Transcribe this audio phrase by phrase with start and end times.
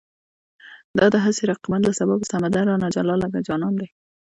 [0.97, 3.87] د دا هسې رقیبانو له سببه، سمندر رانه جلا لکه جانان دی